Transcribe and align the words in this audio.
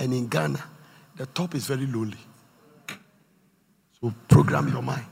And 0.00 0.14
in 0.14 0.26
Ghana, 0.28 0.62
the 1.16 1.26
top 1.26 1.54
is 1.54 1.66
very 1.66 1.86
lowly. 1.86 2.16
So 4.00 4.12
program 4.28 4.68
your 4.68 4.82
mind. 4.82 5.04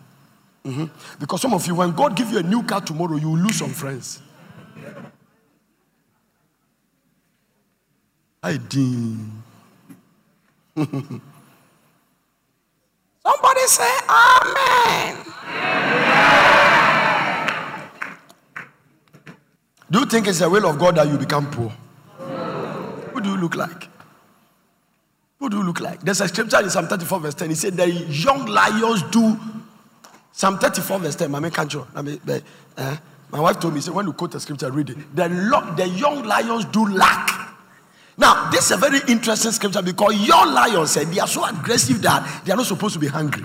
Mhm. 0.64 0.90
Because 1.20 1.42
some 1.42 1.52
of 1.54 1.66
you, 1.66 1.74
when 1.74 1.92
God 1.92 2.16
give 2.16 2.30
you 2.32 2.38
a 2.38 2.42
new 2.42 2.62
car 2.62 2.80
tomorrow, 2.80 3.16
you 3.16 3.28
will 3.30 3.38
lose 3.38 3.58
some 3.58 3.70
friends. 3.70 4.20
I 8.42 8.56
did. 8.56 9.18
Somebody 10.74 11.20
say 13.66 13.98
Amen. 14.08 15.16
Do 19.90 19.98
you 20.00 20.06
think 20.06 20.28
it's 20.28 20.38
the 20.38 20.48
will 20.48 20.66
of 20.66 20.78
God 20.78 20.96
that 20.96 21.08
you 21.08 21.18
become 21.18 21.50
poor? 21.50 21.72
Who 23.12 23.20
do 23.20 23.30
you 23.30 23.36
look 23.36 23.56
like? 23.56 23.87
Who 25.38 25.48
do 25.48 25.58
you 25.58 25.62
look 25.62 25.80
like? 25.80 26.00
There's 26.00 26.20
a 26.20 26.28
scripture 26.28 26.60
in 26.60 26.70
Psalm 26.70 26.88
34, 26.88 27.20
verse 27.20 27.34
10. 27.34 27.48
He 27.50 27.54
said, 27.54 27.76
The 27.76 27.88
young 27.88 28.46
lions 28.46 29.02
do. 29.04 29.38
Psalm 30.32 30.58
34, 30.58 30.98
verse 30.98 31.16
10. 31.16 31.30
Mama 31.30 31.50
can't. 31.50 31.74
I 31.94 32.02
mean, 32.02 32.20
but, 32.24 32.42
eh, 32.76 32.96
my 33.30 33.40
wife 33.40 33.60
told 33.60 33.74
me, 33.74 33.80
say, 33.80 33.90
when 33.90 34.06
you 34.06 34.12
quote 34.12 34.32
the 34.32 34.40
scripture, 34.40 34.70
read 34.70 34.90
it. 34.90 35.14
The, 35.14 35.28
lo- 35.28 35.74
the 35.74 35.86
young 35.86 36.24
lions 36.24 36.64
do 36.66 36.86
lack. 36.88 37.56
Now, 38.16 38.50
this 38.50 38.66
is 38.66 38.70
a 38.72 38.76
very 38.76 38.98
interesting 39.06 39.52
scripture 39.52 39.82
because 39.82 40.14
young 40.26 40.52
lions 40.52 40.90
said 40.90 41.06
they 41.08 41.20
are 41.20 41.28
so 41.28 41.44
aggressive 41.44 42.02
that 42.02 42.42
they 42.44 42.52
are 42.52 42.56
not 42.56 42.66
supposed 42.66 42.94
to 42.94 43.00
be 43.00 43.06
hungry. 43.06 43.44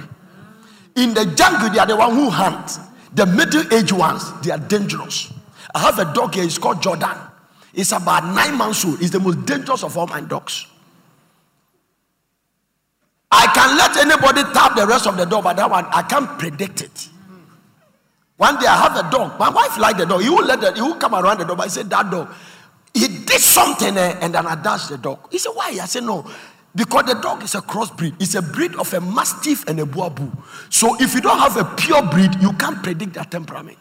In 0.96 1.14
the 1.14 1.26
jungle, 1.36 1.70
they 1.70 1.80
are 1.80 1.86
the 1.86 1.96
one 1.96 2.16
who 2.16 2.30
hunt. 2.30 2.80
The 3.14 3.26
middle-aged 3.26 3.92
ones, 3.92 4.24
they 4.42 4.52
are 4.52 4.58
dangerous. 4.58 5.32
I 5.76 5.80
have 5.80 6.00
a 6.00 6.12
dog 6.14 6.34
here. 6.34 6.44
It's 6.44 6.58
called 6.58 6.82
Jordan. 6.82 7.18
It's 7.74 7.92
about 7.92 8.26
nine 8.26 8.58
months 8.58 8.84
old. 8.86 9.02
It's 9.02 9.12
the 9.12 9.20
most 9.20 9.46
dangerous 9.46 9.84
of 9.84 9.96
all 9.98 10.08
my 10.08 10.22
dogs. 10.22 10.66
I 13.34 13.48
can 13.54 13.76
let 13.76 13.98
anybody 13.98 14.44
tap 14.54 14.76
the 14.76 14.86
rest 14.86 15.08
of 15.08 15.18
the 15.18 15.26
door, 15.26 15.42
but 15.42 15.56
that 15.58 15.70
one 15.70 15.86
I 15.92 16.04
can't 16.04 16.38
predict 16.38 16.82
it. 16.82 17.10
One 18.38 18.60
day 18.60 18.68
I 18.68 18.78
have 18.78 18.96
a 18.96 19.10
dog. 19.10 19.40
My 19.40 19.50
wife 19.50 19.78
liked 19.78 19.98
the 19.98 20.06
dog. 20.06 20.22
He 20.22 20.30
will 20.30 20.46
let 20.46 20.62
the, 20.62 20.74
he 20.74 20.82
will 20.82 20.96
come 20.96 21.16
around 21.16 21.40
the 21.40 21.46
dog. 21.46 21.60
I 21.60 21.68
said 21.68 21.90
that 21.90 22.12
dog, 22.12 22.30
he 22.94 23.08
did 23.08 23.42
something 23.42 23.98
eh, 23.98 24.18
and 24.22 24.36
then 24.36 24.46
I 24.46 24.56
dashed 24.56 24.90
the 24.90 24.98
dog. 24.98 25.32
He 25.32 25.40
said 25.40 25.52
why? 25.52 25.70
I 25.82 25.86
said 25.86 26.04
no, 26.04 26.30
because 26.76 27.06
the 27.06 27.16
dog 27.16 27.44
is 27.44 27.56
a 27.56 27.62
crossbreed. 27.62 28.22
It's 28.22 28.36
a 28.36 28.42
breed 28.42 28.76
of 28.76 28.94
a 28.94 29.02
mastiff 29.02 29.68
and 29.68 29.80
a 29.80 29.84
Boerboel. 29.84 30.32
So 30.70 30.96
if 31.02 31.16
you 31.16 31.22
don't 31.22 31.40
have 31.40 31.58
a 31.58 31.66
pure 31.76 32.04
breed, 32.04 32.36
you 32.40 32.54
can't 32.54 32.84
predict 32.84 33.14
their 33.14 33.26
temperament. 33.26 33.80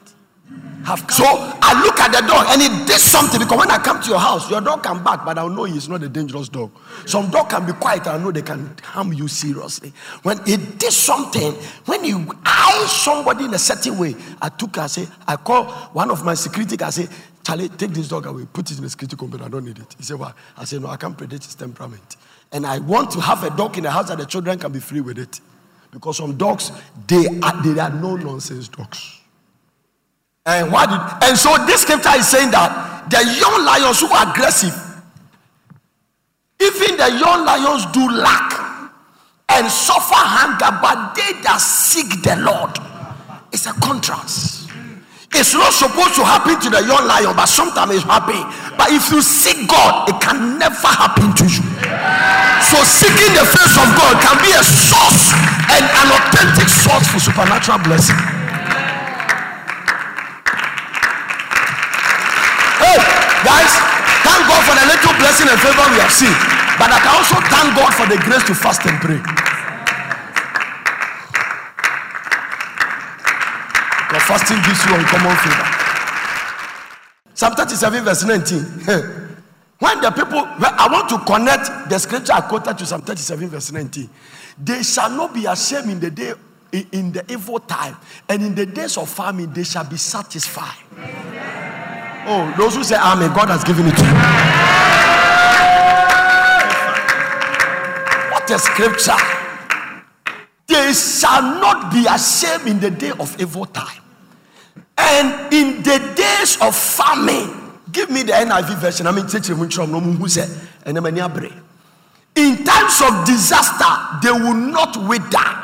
So 1.09 1.25
I 1.27 1.81
look 1.85 2.01
at 2.01 2.11
the 2.13 2.27
dog 2.27 2.47
and 2.51 2.61
he 2.61 2.69
did 2.87 2.99
something 2.99 3.39
because 3.39 3.57
when 3.57 3.71
I 3.71 3.79
come 3.79 4.03
to 4.03 4.09
your 4.09 4.19
house, 4.19 4.51
your 4.51 4.61
dog 4.61 4.83
can 4.83 5.03
bark, 5.03 5.25
but 5.25 5.39
I'll 5.39 5.49
know 5.49 5.65
he's 5.65 5.89
not 5.89 6.03
a 6.03 6.09
dangerous 6.09 6.49
dog. 6.49 6.73
Some 7.07 7.31
dog 7.31 7.51
can 7.51 7.65
be 7.65 7.73
quiet, 7.73 8.07
I 8.09 8.19
know 8.19 8.33
they 8.33 8.43
can 8.43 8.75
harm 8.83 9.13
you 9.13 9.29
seriously. 9.29 9.93
When 10.23 10.45
he 10.45 10.57
did 10.57 10.93
something, 10.93 11.53
when 11.87 12.05
you 12.05 12.27
eye 12.45 12.87
somebody 12.89 13.45
in 13.45 13.55
a 13.55 13.59
certain 13.59 13.97
way, 13.97 14.17
I 14.41 14.49
took, 14.49 14.77
I 14.77 14.89
say, 14.89 15.07
I 15.27 15.37
call 15.37 15.67
one 15.93 16.11
of 16.11 16.25
my 16.25 16.35
security 16.35 16.77
I 16.83 16.91
say, 16.91 17.09
Charlie, 17.45 17.69
take 17.69 17.91
this 17.91 18.09
dog 18.09 18.27
away, 18.27 18.47
put 18.53 18.71
it 18.71 18.77
in 18.77 18.83
the 18.85 18.91
security 18.91 19.17
compound. 19.17 19.45
I 19.45 19.49
don't 19.49 19.65
need 19.65 19.79
it. 19.79 19.95
He 19.99 20.05
said, 20.05 20.19
Why? 20.19 20.33
I 20.57 20.65
said, 20.65 20.83
No, 20.83 20.89
I 20.89 20.97
can't 20.97 21.17
predict 21.17 21.45
his 21.45 21.55
temperament. 21.55 22.17
And 22.53 22.67
I 22.67 22.79
want 22.79 23.11
to 23.13 23.21
have 23.21 23.43
a 23.45 23.51
dog 23.51 23.77
in 23.79 23.85
the 23.85 23.91
house 23.91 24.09
that 24.09 24.19
the 24.19 24.27
children 24.27 24.59
can 24.59 24.71
be 24.71 24.79
free 24.79 25.01
with 25.01 25.19
it. 25.19 25.41
Because 25.91 26.19
some 26.19 26.37
dogs, 26.37 26.71
they 27.07 27.27
are, 27.43 27.63
they 27.63 27.81
are 27.81 27.91
no 27.91 28.17
nonsense 28.17 28.69
dogs. 28.69 29.22
And 30.45 30.73
why 30.73 30.87
did 30.87 31.29
and 31.29 31.39
so 31.39 31.55
this 31.67 31.83
scripture 31.83 32.19
is 32.19 32.27
saying 32.27 32.51
that 32.51 33.07
the 33.11 33.23
young 33.39 33.65
lions 33.65 34.01
who 34.01 34.11
are 34.11 34.27
aggressive, 34.27 34.75
even 36.59 36.97
the 36.99 37.11
young 37.15 37.47
lions 37.47 37.87
do 37.95 38.03
lack 38.11 38.59
and 39.55 39.71
suffer 39.71 40.19
hunger, 40.19 40.71
but 40.83 41.15
they 41.15 41.39
that 41.47 41.61
seek 41.61 42.23
the 42.27 42.35
Lord. 42.43 42.75
It's 43.53 43.67
a 43.67 43.75
contrast. 43.79 44.71
It's 45.33 45.55
not 45.55 45.73
supposed 45.73 46.15
to 46.21 46.25
happen 46.27 46.61
to 46.61 46.69
the 46.69 46.83
young 46.85 47.07
lion, 47.07 47.33
but 47.37 47.47
sometimes 47.47 47.95
it's 47.95 48.05
happening. 48.05 48.45
But 48.77 48.93
if 48.93 49.09
you 49.15 49.23
seek 49.23 49.65
God, 49.69 50.11
it 50.11 50.21
can 50.21 50.59
never 50.59 50.91
happen 50.91 51.33
to 51.39 51.45
you. 51.47 51.65
So 52.67 52.77
seeking 52.83 53.33
the 53.33 53.47
face 53.47 53.77
of 53.79 53.89
God 53.95 54.19
can 54.21 54.37
be 54.43 54.51
a 54.53 54.65
source 54.67 55.33
and 55.71 55.85
an 55.87 56.09
authentic 56.19 56.69
source 56.69 57.07
for 57.09 57.21
supernatural 57.23 57.79
blessing. 57.81 58.42
Guys, 63.45 63.73
thank 64.25 64.43
God 64.49 64.63
for 64.67 64.75
the 64.79 64.87
little 64.87 65.15
blessing 65.19 65.49
and 65.51 65.59
favor 65.61 65.87
we 65.93 65.99
have 66.01 66.13
seen. 66.13 66.35
But 66.79 66.91
I 66.91 66.99
can 67.03 67.13
also 67.15 67.37
thank 67.53 67.69
God 67.77 67.91
for 67.95 68.07
the 68.09 68.19
grace 68.23 68.45
to 68.49 68.55
fast 68.55 68.83
and 68.87 68.99
pray. 69.01 69.21
Because 74.09 74.23
fasting 74.29 74.59
gives 74.63 74.85
you 74.87 74.95
uncommon 74.95 75.37
favor. 75.37 75.69
Psalm 77.35 77.55
37, 77.55 78.05
verse 78.05 78.25
19. 78.25 79.19
When 79.83 80.01
the 80.01 80.13
people, 80.13 80.39
I 80.39 80.87
want 80.93 81.09
to 81.09 81.19
connect 81.27 81.91
the 81.91 81.99
scripture 81.99 82.35
I 82.35 82.43
quoted 82.43 82.79
to 82.79 82.87
Psalm 82.87 83.03
37, 83.03 83.49
verse 83.49 83.73
19. 83.73 84.09
They 84.63 84.83
shall 84.85 85.11
not 85.11 85.35
be 85.35 85.47
ashamed 85.47 85.91
in 85.91 85.99
the 85.99 86.11
day 86.11 86.35
in- 86.71 86.87
in 86.93 87.13
the 87.13 87.25
evil 87.31 87.59
time, 87.59 87.97
and 88.29 88.43
in 88.45 88.55
the 88.55 88.65
days 88.65 88.97
of 88.97 89.09
famine, 89.11 89.53
they 89.53 89.65
shall 89.65 89.83
be 89.85 89.97
satisfied. 89.97 90.79
Oh, 92.25 92.55
those 92.57 92.77
who 92.77 92.85
say 92.85 92.97
Amen, 92.97 93.33
God 93.35 93.49
has 93.49 93.65
given 93.65 93.87
it 93.87 93.97
to 93.97 94.05
you. 94.05 94.13
What 98.31 98.51
a 98.51 98.59
scripture. 98.59 99.17
They 100.67 100.93
shall 100.93 101.43
not 101.61 101.93
be 101.93 102.07
ashamed 102.09 102.69
in 102.69 102.81
the 102.81 102.91
day 102.91 103.11
of 103.11 103.39
evil 103.41 103.67
time. 103.67 104.03
And 104.97 105.53
in 105.53 105.83
the 105.83 105.99
days 106.15 106.59
of 106.61 106.77
famine, 106.77 107.51
give 107.91 108.11
me 108.11 108.23
the 108.23 108.33
NIV 108.33 108.79
version. 108.79 109.07
I 109.07 109.13
mean, 109.13 109.27
teach 109.27 109.49
you 109.49 109.55
who 109.57 109.65
and 110.85 110.99
in 112.35 112.65
times 112.65 113.03
of 113.03 113.27
disaster, 113.27 114.19
they 114.23 114.33
will 114.33 114.55
not 114.55 114.97
wither. 115.09 115.63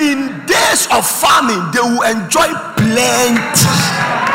In 0.00 0.46
days 0.46 0.86
of 0.92 1.06
famine, 1.06 1.70
they 1.72 1.80
will 1.80 2.02
enjoy 2.02 2.48
plenty. 2.76 4.29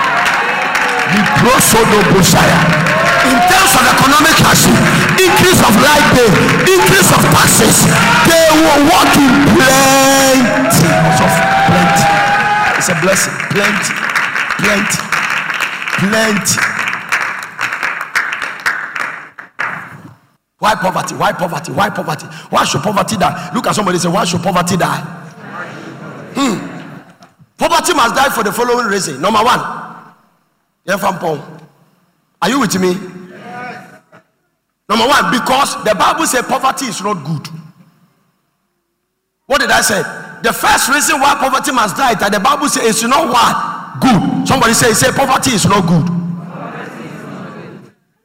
In 3.25 3.37
terms 3.49 3.73
of 3.73 3.83
economic 3.89 4.37
hardship, 4.43 4.75
increase 5.17 5.61
of 5.65 5.73
light 5.81 6.05
bill, 6.13 6.29
increase 6.67 7.09
of 7.09 7.21
taxes, 7.33 7.87
they 8.29 8.47
will 8.53 8.81
walk 8.91 9.09
in 9.17 9.33
plenty. 9.55 10.89
Plenty. 11.65 12.05
It's 12.77 12.89
a 12.89 12.95
blessing. 13.01 13.33
Plenty, 13.49 13.93
plenty, 14.61 14.99
plenty. 16.03 16.59
Why 20.59 20.75
poverty? 20.75 21.15
Why 21.15 21.31
poverty? 21.31 21.71
Why 21.71 21.89
poverty? 21.89 22.27
Why 22.49 22.63
should 22.65 22.81
poverty 22.81 23.17
die? 23.17 23.51
Look 23.53 23.67
at 23.67 23.75
somebody 23.75 23.97
say, 23.97 24.09
Why 24.09 24.25
should 24.25 24.41
poverty 24.41 24.77
die? 24.77 25.01
Hmm. 26.35 26.57
Poverty 27.57 27.93
must 27.93 28.15
die 28.15 28.29
for 28.29 28.43
the 28.43 28.51
following 28.51 28.87
reason. 28.87 29.21
Number 29.21 29.43
one. 29.43 29.84
Are 30.87 32.49
you 32.49 32.59
with 32.59 32.79
me? 32.79 32.93
Number 34.87 35.07
one, 35.07 35.31
because 35.31 35.83
the 35.83 35.95
Bible 35.97 36.27
says 36.27 36.45
poverty 36.45 36.85
is 36.85 37.01
not 37.01 37.25
good. 37.25 37.47
What 39.47 39.61
did 39.61 39.71
I 39.71 39.81
say? 39.81 40.01
The 40.43 40.53
first 40.53 40.89
reason 40.89 41.19
why 41.19 41.35
poverty 41.35 41.71
must 41.71 41.97
die 41.97 42.13
that 42.15 42.31
the 42.31 42.39
Bible 42.39 42.69
says 42.69 42.85
it's 42.85 43.03
not 43.03 43.29
what? 43.29 43.99
Good. 44.01 44.47
Somebody 44.47 44.73
say, 44.73 44.93
say 44.93 45.11
poverty 45.11 45.51
is 45.51 45.65
not 45.65 45.87
good. 45.87 46.05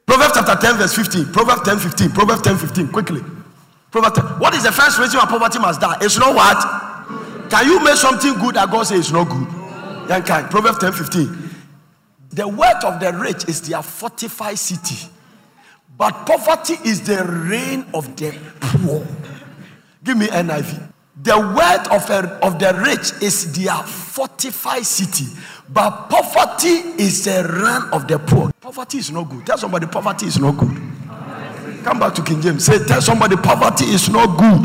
Proverbs 0.05 0.33
chapter 0.35 0.55
10, 0.55 0.77
verse 0.77 0.93
15. 0.93 1.31
Proverbs 1.31 1.61
10, 1.61 1.79
15. 1.79 2.09
Proverbs 2.11 2.41
10, 2.41 2.57
15. 2.57 2.87
Quickly. 2.89 3.21
Proverbs 3.89 4.19
10. 4.19 4.25
What 4.39 4.53
is 4.53 4.63
the 4.63 4.71
first 4.71 4.99
reason 4.99 5.19
why 5.19 5.25
poverty 5.25 5.57
must 5.57 5.81
die? 5.81 5.97
It's 6.01 6.19
not 6.19 6.35
what? 6.35 6.61
Can 7.49 7.65
you 7.65 7.83
make 7.83 7.95
something 7.95 8.33
good 8.35 8.55
that 8.55 8.69
God 8.69 8.83
says 8.83 9.07
is 9.07 9.11
not 9.11 9.29
good? 9.29 9.47
Kind. 10.25 10.49
Proverbs 10.51 10.77
10, 10.79 10.91
15. 10.91 11.50
The 12.33 12.47
wealth 12.47 12.83
of 12.85 12.99
the 12.99 13.11
rich 13.13 13.47
is 13.49 13.61
their 13.67 13.81
fortified 13.81 14.57
city, 14.57 15.09
but 15.97 16.25
poverty 16.25 16.75
is 16.85 17.01
the 17.01 17.23
reign 17.49 17.85
of 17.93 18.15
the 18.15 18.37
poor. 18.59 19.05
Give 20.03 20.17
me 20.17 20.27
NIV. 20.27 20.91
The 21.23 21.37
wealth 21.37 21.91
of, 21.91 22.09
a, 22.09 22.29
of 22.43 22.57
the 22.57 22.73
rich 22.83 23.21
is 23.21 23.53
their 23.53 23.75
fortified 23.83 24.85
city, 24.85 25.25
but 25.69 26.07
poverty 26.09 27.01
is 27.01 27.25
the 27.25 27.43
reign 27.43 27.91
of 27.91 28.07
the 28.07 28.17
poor. 28.17 28.51
Poverty 28.61 28.99
is 28.99 29.11
not 29.11 29.29
good. 29.29 29.45
Tell 29.45 29.57
somebody 29.57 29.85
poverty 29.87 30.27
is 30.27 30.39
not 30.39 30.57
good. 30.57 30.75
Come 31.83 31.99
back 31.99 32.15
to 32.15 32.23
King 32.23 32.41
James. 32.41 32.63
Say, 32.65 32.83
tell 32.85 33.01
somebody 33.01 33.35
poverty 33.35 33.85
is 33.85 34.07
not 34.09 34.37
good. 34.37 34.63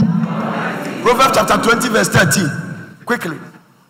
Proverbs 1.03 1.37
chapter 1.37 1.63
20, 1.63 1.89
verse 1.89 2.09
13. 2.09 2.97
Quickly. 3.05 3.39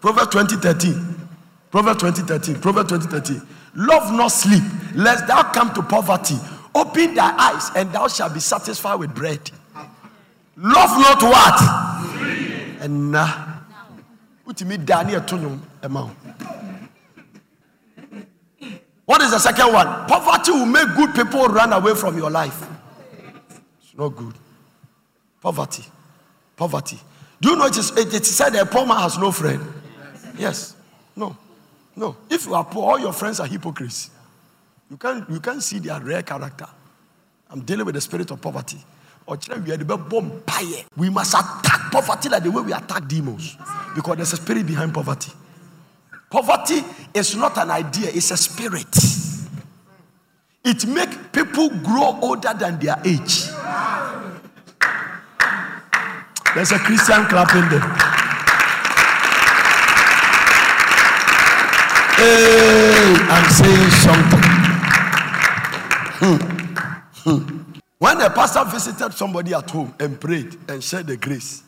Proverbs 0.01 0.31
20, 0.31 0.57
13. 0.57 1.29
Proverbs 1.71 2.01
20, 2.01 2.23
13. 2.23 2.55
Proverbs 2.61 2.89
20, 2.89 3.07
13. 3.07 3.43
Love 3.77 4.11
not 4.13 4.29
sleep, 4.29 4.63
lest 4.95 5.27
thou 5.27 5.43
come 5.53 5.73
to 5.75 5.83
poverty. 5.83 6.37
Open 6.75 7.15
thy 7.15 7.31
eyes, 7.37 7.71
and 7.77 7.93
thou 7.93 8.09
shalt 8.09 8.33
be 8.33 8.41
satisfied 8.41 8.97
with 8.97 9.15
bread. 9.15 9.51
Love 10.57 10.99
not 10.99 11.23
what? 11.23 12.83
And 12.83 13.13
nah. 13.13 13.61
Utimi 14.47 14.79
dani 14.79 15.13
etunum 15.21 15.61
ema. 15.85 16.11
What 19.05 19.23
is 19.23 19.31
the 19.31 19.39
second 19.39 19.73
one? 19.73 19.87
Poverty 20.09 20.53
will 20.53 20.67
make 20.67 20.89
good 20.97 21.15
people 21.15 21.47
run 21.47 21.73
away 21.73 21.95
from 21.95 22.17
your 22.17 22.31
life. 22.31 22.67
It's 23.81 23.97
not 23.97 24.09
good. 24.17 24.35
Poverty. 25.41 25.85
Poverty. 26.57 26.99
Do 27.41 27.51
you 27.51 27.57
know 27.57 27.67
it 27.67 27.77
is, 27.77 27.91
it 27.97 28.13
is 28.13 28.35
said 28.35 28.55
a 28.57 28.65
poor 28.65 28.87
man 28.87 28.97
has 28.99 29.19
no 29.19 29.31
friend? 29.31 29.63
Yes. 30.39 30.75
No. 31.15 31.37
No. 31.97 32.17
If 32.29 32.47
you 32.47 32.55
are 32.55 32.65
poor, 32.65 32.91
all 32.91 32.99
your 32.99 33.13
friends 33.13 33.41
are 33.41 33.47
hypocrites. 33.47 34.11
You 34.91 34.97
can't, 34.97 35.29
you 35.31 35.41
can't 35.41 35.63
see 35.63 35.79
their 35.79 35.99
real 36.01 36.23
character. 36.23 36.67
I'm 37.51 37.61
dealing 37.61 37.87
with 37.87 37.95
the 37.95 38.01
spirit 38.01 38.31
of 38.31 38.41
poverty. 38.41 38.79
We 40.97 41.11
must 41.11 41.35
attack 41.35 41.91
poverty 41.91 42.29
like 42.29 42.43
the 42.45 42.51
way 42.51 42.63
we 42.63 42.73
attack 42.73 43.09
demons. 43.09 43.57
Because 43.95 44.17
there's 44.17 44.33
a 44.35 44.37
spirit 44.37 44.67
behind 44.67 44.95
poverty. 44.95 45.33
Poverty 46.31 46.85
is 47.15 47.35
not 47.35 47.57
an 47.57 47.71
idea, 47.71 48.11
it's 48.13 48.31
a 48.31 48.37
spirit. 48.37 48.95
It 50.65 50.87
makes 50.87 51.17
people 51.33 51.71
grow 51.71 52.19
older 52.21 52.53
than 52.53 52.79
their 52.79 53.01
age. 53.05 53.47
There's 56.55 56.73
a 56.73 56.79
Christian 56.79 57.25
clapping 57.27 57.69
there. 57.69 57.81
Hey, 62.17 63.15
I'm 63.29 63.51
saying 63.51 63.91
something. 63.91 64.57
When 67.99 68.21
a 68.23 68.31
pastor 68.31 68.65
visited 68.65 69.13
somebody 69.13 69.53
at 69.53 69.71
home 69.71 69.95
and 70.01 70.19
prayed 70.19 70.57
and 70.69 70.83
shared 70.83 71.09
the 71.09 71.19
grace, 71.19 71.63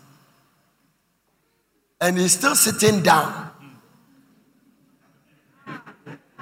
and 2.01 2.17
he's 2.17 2.33
still 2.39 2.55
sitting 2.55 3.03
down. 3.03 3.51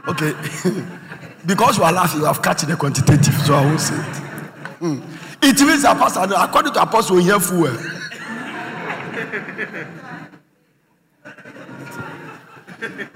Okay. 0.06 0.34
because 1.46 1.78
you 1.78 1.84
are 1.84 1.92
laughing, 1.92 2.20
you 2.20 2.26
have 2.26 2.40
catched 2.40 2.68
the 2.68 2.76
quantitative, 2.76 3.34
so 3.44 3.54
I 3.54 3.64
won't 3.64 3.80
say 3.80 3.96
it. 3.96 4.16
Hmm. 4.78 5.00
It 5.42 5.60
means 5.60 5.82
a 5.82 5.94
pastor, 5.94 6.20
according 6.36 6.74
to 6.74 6.82
Apostle, 6.82 7.16
hear 7.16 7.40
full. 7.40 7.76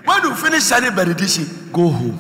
When 0.05 0.23
you 0.23 0.35
finish 0.35 0.69
sharing 0.69 0.95
benediction, 0.95 1.71
go 1.73 1.89
home. 1.89 2.19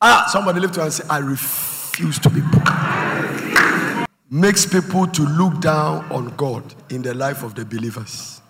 Ah, 0.00 0.28
somebody 0.32 0.60
lift 0.60 0.74
your 0.74 0.84
hand 0.84 0.94
and 0.98 1.02
say, 1.02 1.08
I 1.08 1.18
refuse 1.18 2.18
to 2.18 2.30
be 2.30 2.40
poor. 2.40 4.06
Makes 4.30 4.66
people 4.66 5.06
to 5.06 5.22
look 5.22 5.60
down 5.60 6.10
on 6.10 6.34
God 6.36 6.74
in 6.90 7.02
the 7.02 7.14
life 7.14 7.42
of 7.42 7.54
the 7.54 7.64
believers. 7.64 8.40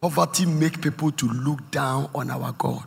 Poverty 0.00 0.46
makes 0.46 0.78
people 0.78 1.10
to 1.12 1.26
look 1.26 1.70
down 1.70 2.10
on 2.14 2.30
our 2.30 2.52
God 2.52 2.84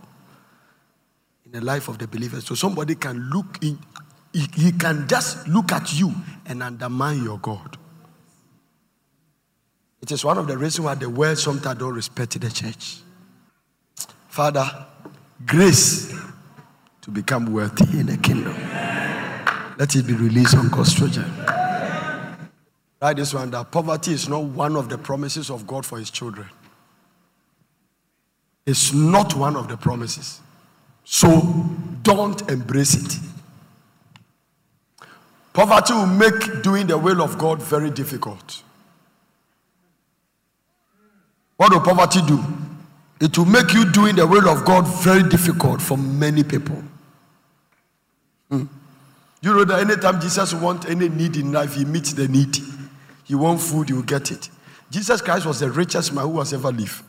in 1.46 1.52
the 1.52 1.62
life 1.62 1.88
of 1.88 1.98
the 1.98 2.08
believers. 2.08 2.46
So 2.46 2.56
somebody 2.56 2.96
can 2.96 3.30
look 3.30 3.58
in, 3.62 3.80
he, 4.34 4.48
he 4.56 4.72
can 4.72 5.08
just 5.08 5.48
look 5.48 5.72
at 5.72 5.98
you 5.98 6.14
and 6.46 6.62
undermine 6.62 7.24
your 7.24 7.40
God. 7.40 7.78
It 10.06 10.12
is 10.12 10.24
one 10.24 10.38
of 10.38 10.46
the 10.46 10.56
reasons 10.56 10.86
why 10.86 10.94
the 10.94 11.10
world 11.10 11.36
sometimes 11.40 11.80
don't 11.80 11.96
respect 11.96 12.40
the 12.40 12.52
church. 12.52 12.98
Father, 14.28 14.70
grace 15.48 16.14
to 17.02 17.10
become 17.10 17.52
wealthy 17.52 18.02
in 18.02 18.06
the 18.06 18.18
kingdom. 18.18 18.54
Let 19.80 19.96
it 19.96 20.06
be 20.06 20.14
released 20.14 20.56
on 20.56 20.70
God's 20.70 20.94
children. 20.94 21.26
Write 23.02 23.16
this 23.16 23.34
one 23.34 23.50
that 23.50 23.72
poverty 23.72 24.12
is 24.12 24.30
not 24.30 24.44
one 24.44 24.76
of 24.76 24.90
the 24.90 24.98
promises 25.00 25.50
of 25.50 25.66
God 25.66 25.84
for 25.84 25.98
his 25.98 26.12
children. 26.12 26.50
It's 28.68 28.94
not 28.94 29.34
one 29.34 29.56
of 29.56 29.68
the 29.68 29.76
promises. 29.76 30.40
So 31.04 31.42
don't 32.04 32.48
embrace 32.52 32.94
it. 32.94 33.20
Poverty 35.52 35.94
will 35.94 36.06
make 36.06 36.62
doing 36.62 36.86
the 36.86 36.96
will 37.00 37.24
of 37.24 37.40
God 37.40 37.60
very 37.60 37.90
difficult. 37.90 38.62
What 41.58 41.72
will 41.72 41.82
poverty 41.82 42.22
do? 42.28 42.44
It 43.22 43.38
will 43.38 43.46
make 43.46 43.74
you 43.74 43.90
doing 43.92 44.16
the 44.16 44.28
will 44.28 44.50
of 44.50 44.66
God 44.66 44.86
very 44.88 45.24
difficult 45.24 45.82
for 45.82 45.98
many 45.98 46.44
people. 46.44 46.84
Hmm. 48.50 48.66
You 49.42 49.54
know 49.54 49.64
that 49.64 49.80
anytime 49.80 50.20
Jesus 50.20 50.54
wants 50.54 50.86
any 50.88 51.08
need 51.08 51.38
in 51.38 51.52
life, 51.52 51.76
he 51.76 51.86
meets 51.86 52.14
the 52.14 52.28
need. 52.28 52.58
He 53.24 53.36
wants 53.36 53.70
food, 53.72 53.90
will 53.92 54.02
get 54.02 54.32
it. 54.32 54.50
Jesus 54.90 55.22
Christ 55.22 55.46
was 55.46 55.60
the 55.60 55.70
richest 55.70 56.14
man 56.14 56.26
who 56.26 56.40
has 56.40 56.54
ever 56.54 56.72
lived. 56.72 57.04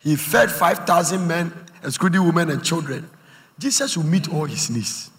He 0.00 0.16
fed 0.16 0.50
5,000 0.50 1.26
men, 1.26 1.52
excluding 1.82 2.24
women 2.24 2.50
and 2.50 2.64
children. 2.64 3.08
Jesus 3.58 3.96
will 3.96 4.04
meet 4.04 4.32
all 4.32 4.44
his 4.44 4.70
needs. 4.70 5.10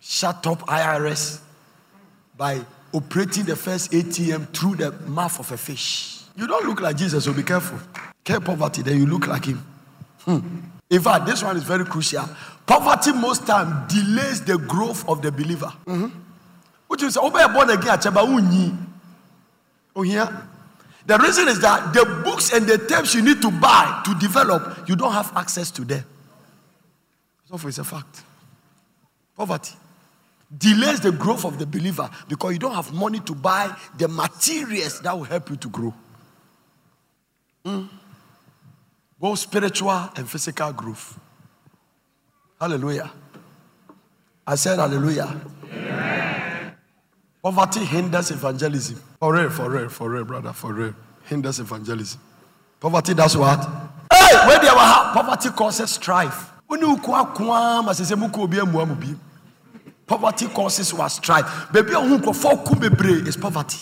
Shut 0.00 0.46
up 0.46 0.60
IRS 0.60 1.40
by 2.36 2.64
operating 2.92 3.44
the 3.44 3.56
first 3.56 3.92
ATM 3.92 4.54
through 4.54 4.76
the 4.76 4.92
mouth 5.08 5.38
of 5.38 5.50
a 5.52 5.56
fish. 5.56 6.21
You 6.36 6.46
don't 6.46 6.66
look 6.66 6.80
like 6.80 6.96
Jesus, 6.96 7.24
so 7.24 7.32
be 7.32 7.42
careful. 7.42 7.78
Care 8.24 8.40
poverty, 8.40 8.82
then 8.82 8.98
you 8.98 9.06
look 9.06 9.26
like 9.26 9.44
him. 9.44 9.64
Hmm. 10.20 10.38
In 10.88 11.00
fact, 11.00 11.26
this 11.26 11.42
one 11.42 11.56
is 11.56 11.64
very 11.64 11.84
crucial. 11.84 12.28
Poverty 12.66 13.12
most 13.12 13.46
time 13.46 13.86
delays 13.88 14.44
the 14.44 14.58
growth 14.58 15.08
of 15.08 15.22
the 15.22 15.32
believer. 15.32 15.72
Mm-hmm. 15.86 16.08
What 16.86 17.00
you 17.00 17.10
say? 17.10 17.20
Oh, 17.22 17.30
born 17.30 17.70
again, 17.70 18.78
Oh, 19.94 20.02
here. 20.02 20.28
The 21.06 21.18
reason 21.18 21.48
is 21.48 21.60
that 21.60 21.92
the 21.92 22.04
books 22.24 22.52
and 22.52 22.66
the 22.66 22.78
tapes 22.78 23.14
you 23.14 23.22
need 23.22 23.42
to 23.42 23.50
buy 23.50 24.02
to 24.04 24.14
develop, 24.20 24.88
you 24.88 24.94
don't 24.94 25.12
have 25.12 25.32
access 25.36 25.70
to 25.72 25.84
them. 25.84 26.04
So 27.46 27.68
it's 27.68 27.78
a 27.78 27.84
fact. 27.84 28.22
Poverty 29.36 29.74
delays 30.56 31.00
the 31.00 31.12
growth 31.12 31.44
of 31.44 31.58
the 31.58 31.66
believer 31.66 32.08
because 32.28 32.52
you 32.52 32.58
don't 32.58 32.74
have 32.74 32.92
money 32.92 33.20
to 33.20 33.34
buy 33.34 33.74
the 33.96 34.06
materials 34.08 35.00
that 35.00 35.16
will 35.16 35.24
help 35.24 35.48
you 35.50 35.56
to 35.56 35.68
grow. 35.68 35.94
Mm 37.64 37.88
both 39.22 39.38
spiritual 39.38 40.10
and 40.16 40.28
physical 40.28 40.72
growth. 40.72 41.16
Hallelujah. 42.60 43.08
I 44.44 44.56
said 44.56 44.80
hallelujah. 44.80 45.40
Amen. 45.72 46.74
Poverty 47.40 47.84
hinders 47.84 48.32
evangelism. 48.32 49.00
For 49.20 49.32
real, 49.32 49.48
for 49.50 49.70
real, 49.70 49.88
for 49.88 50.10
real, 50.10 50.24
brother, 50.24 50.52
for 50.52 50.72
real. 50.72 50.94
Hinders 51.26 51.60
evangelism. 51.60 52.20
Poverty 52.80 53.14
does 53.14 53.36
what? 53.36 53.60
Hey, 54.12 54.34
where 54.48 54.58
they 54.58 54.66
were, 54.66 55.12
poverty 55.14 55.50
causes 55.50 55.92
strife. 55.92 56.50
Poverty 60.08 60.46
causes 60.48 60.92
what 60.92 61.08
strife. 61.10 61.72
Baby, 61.72 61.92
is 61.92 63.36
poverty. 63.36 63.78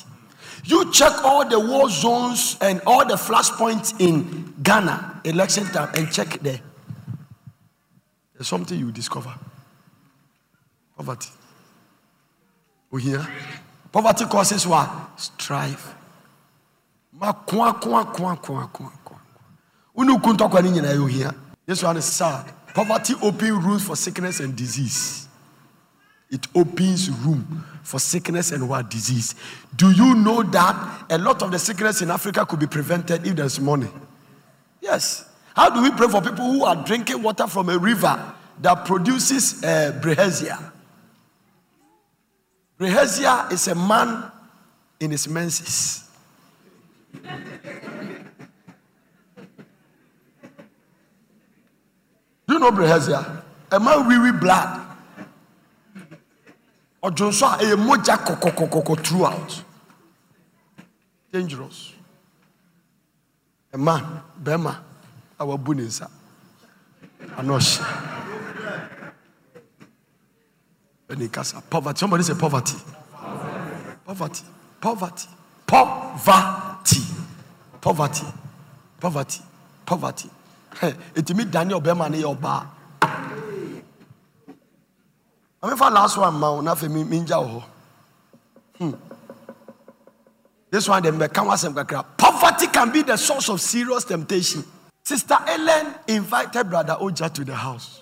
You 0.65 0.93
check 0.93 1.25
all 1.25 1.49
the 1.49 1.59
war 1.59 1.89
zones 1.89 2.57
and 2.61 2.81
all 2.87 3.07
the 3.07 3.15
flashpoints 3.15 3.99
in 4.01 4.55
Ghana 4.63 5.23
election 5.25 5.65
time 5.67 5.91
and 5.95 6.11
check 6.11 6.39
there. 6.41 6.61
There's 8.35 8.49
something 8.49 8.79
you 8.79 8.91
discover. 8.93 9.35
Poverty. 10.97 11.31
We 12.91 13.03
hear? 13.03 13.27
Poverty 13.93 14.25
causes 14.27 14.67
what? 14.67 14.91
Strife. 15.21 15.95
This 21.67 21.83
one 21.83 21.97
is 21.97 22.05
sad. 22.05 22.53
Poverty 22.75 23.15
opens 23.23 23.65
room 23.65 23.79
for 23.79 23.97
sickness 23.97 24.41
and 24.41 24.55
disease. 24.57 25.29
It 26.31 26.47
opens 26.55 27.11
room 27.11 27.65
for 27.83 27.99
sickness 27.99 28.53
and 28.53 28.69
what 28.69 28.89
disease. 28.89 29.35
Do 29.75 29.91
you 29.91 30.15
know 30.15 30.43
that 30.45 31.07
a 31.11 31.19
lot 31.19 31.43
of 31.43 31.51
the 31.51 31.59
sickness 31.59 32.03
in 32.03 32.11
Africa 32.11 32.47
could 32.47 32.61
be 32.61 32.69
prevented 32.69 33.27
if 33.27 33.35
there's 33.35 33.59
money? 33.59 33.89
Yes. 34.81 35.29
How 35.57 35.71
do 35.71 35.83
we 35.83 35.91
pray 35.91 36.07
for 36.07 36.23
people 36.23 36.53
who 36.53 36.65
are 36.65 36.77
drinking 36.85 37.23
water 37.23 37.49
from 37.49 37.69
a 37.69 37.77
river 37.77 38.33
that 38.61 38.85
produces 38.87 39.63
uh, 39.65 40.01
Bilharzia? 40.01 40.71
Bilharzia 42.79 43.51
is 43.53 43.67
a 43.67 43.75
man 43.75 44.31
in 45.01 45.11
his 45.11 45.27
menses. 45.29 46.09
Do 52.47 52.55
you 52.55 52.59
know 52.61 52.71
Bilharzia? 52.71 53.43
A 53.73 53.81
man 53.81 54.07
with 54.07 54.41
blood 54.41 54.80
ɔdwo 57.03 57.29
nso 57.29 57.47
a 57.47 57.57
ɛyɛ 57.59 57.77
mogya 57.77 58.17
kɔkɔkɔkɔ 58.19 59.05
throughout 59.05 59.65
dangerous 61.33 61.93
a 63.73 63.79
man 63.79 64.23
bɛrima 64.43 64.77
a 65.39 65.45
wabu 65.47 65.75
ne 65.75 65.83
nsa 65.85 66.09
ano 67.37 67.57
ɔhyɛ 67.59 67.85
ɛne 71.09 71.33
kasa 71.33 71.61
poverty 71.61 71.99
somebody 71.99 72.23
say 72.23 72.35
poverty 72.35 72.77
Poverty. 74.11 74.43
Poverty. 74.81 75.29
Poverty. 75.67 76.67
Poverty. 77.79 78.27
Poverty. 78.99 79.41
Poverty. 79.87 80.31
Etimi 81.15 81.49
Daniel 81.49 81.81
Bema 81.81 82.09
ne 82.09 82.23
ọba. 82.23 82.67
I'm 82.67 82.80
for 85.61 85.91
last 85.91 86.17
one 86.17 86.35
ma 86.35 86.51
o 86.51 86.61
na 86.61 86.75
mi 86.75 87.21
nja 87.21 87.39
wo. 87.43 87.65
Hmm. 88.79 88.93
This 90.71 90.89
one 90.89 91.03
dem 91.03 91.19
be 91.19 91.29
kan 91.29 91.45
wasem 91.47 91.75
kakra. 91.75 92.05
Poverty 92.17 92.69
can 92.69 92.91
be 92.91 93.03
the 93.03 93.17
source 93.17 93.49
of 93.49 93.61
serious 93.61 94.05
temptation. 94.05 94.65
Sister 95.03 95.37
Ellen 95.47 95.95
invited 96.09 96.71
Brother 96.71 96.97
Oja 97.01 97.33
to 97.33 97.45
the 97.45 97.55
house. 97.55 98.01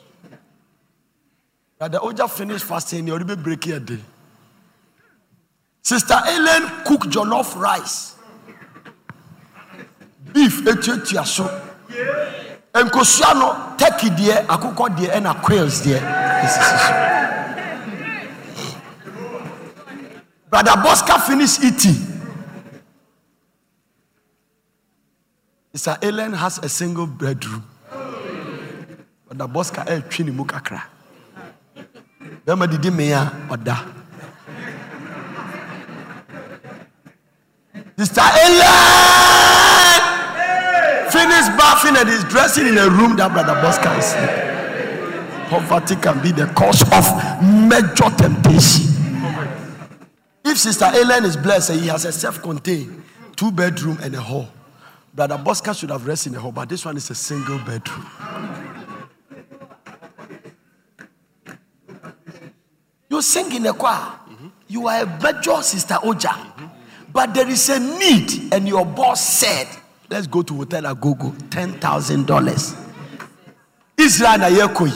Brother 1.79 1.99
Oja 1.99 2.29
finished 2.29 2.65
fasting, 2.65 3.07
he 3.07 3.13
already 3.13 3.37
break 3.37 3.67
a 3.69 3.81
day. 3.81 3.99
Sister 5.83 6.21
Ellen 6.27 6.85
cooked 6.85 7.09
jollof 7.09 7.57
rice. 7.57 8.17
Beef 10.33 10.63
etuatua 10.65 11.27
so. 11.27 11.45
Nkosua 12.75 13.35
no 13.35 13.77
turkey 13.79 14.11
deɛ, 14.11 14.47
akokɔ 14.47 14.97
deɛ 14.97 15.11
ɛna 15.15 15.43
quails 15.43 15.81
deɛ. 15.81 15.99
Esisi 16.45 16.79
so. 16.87 17.28
Brother 20.51 20.73
Bosca 20.83 21.21
finished 21.27 21.63
eating. 21.63 21.97
Sister 25.73 25.99
Ellen 26.03 26.33
has 26.33 26.59
a 26.59 26.69
single 26.69 27.07
bedroom. 27.07 27.65
Brother 29.29 29.53
Bosca 29.53 29.85
ɛretwi 29.85 30.25
ne 30.25 30.31
mu 30.33 30.45
kakra. 30.45 30.83
Bɛrima 32.47 32.67
didi. 32.67 32.91
Sister 37.99 38.21
Ellen 38.21 40.01
finished 41.11 41.57
bathing 41.57 41.97
and 41.97 42.09
is 42.09 42.25
dressing 42.25 42.67
in 42.67 42.79
a 42.79 42.89
room 42.89 43.17
that 43.17 43.33
Brother 43.33 43.55
Bosca 43.61 43.99
is 43.99 44.15
in. 44.15 44.49
Poverty 45.49 45.97
can 45.97 46.21
be 46.23 46.31
the 46.33 46.47
cause 46.55 46.83
of 46.93 47.07
major 47.69 48.11
temptation. 48.17 48.98
If 50.51 50.57
Sister 50.57 50.87
Ellen 50.87 51.27
is 51.27 51.37
blessed 51.37 51.71
and 51.71 51.81
he 51.81 51.89
has 51.89 52.07
a 52.07 52.13
self-contained 52.13 53.03
two 53.37 53.53
bedroom 53.53 53.99
and 54.03 54.15
a 54.15 54.21
hall, 54.21 54.49
Brother 55.15 55.37
Bosca 55.37 55.79
should 55.79 55.91
have 55.91 56.07
rested 56.07 56.33
in 56.33 56.39
a 56.39 56.41
hall, 56.41 56.53
but 56.53 56.71
this 56.71 56.87
one 56.87 56.97
is 56.97 57.11
a 57.11 57.15
single 57.15 57.59
bedroom. 57.59 58.07
You 63.11 63.21
sing 63.21 63.53
in 63.55 63.67
a 63.67 63.75
choir. 63.75 64.11
You 64.67 64.87
are 64.89 65.03
a 65.03 65.07
major 65.23 65.61
Sister 65.61 65.97
Oja. 65.97 66.35
But 67.13 67.35
there 67.35 67.49
is 67.49 67.69
a 67.69 67.79
need, 67.79 68.51
and 68.53 68.67
your 68.67 68.87
boss 68.87 69.21
said, 69.21 69.67
Let's 70.09 70.27
go 70.27 70.41
to 70.41 70.55
Hotel 70.55 70.85
Agogo, 70.85 71.31
$10,000. 71.51 72.87
Israel 73.99 74.39
na 74.39 74.47
yekoi. 74.49 74.93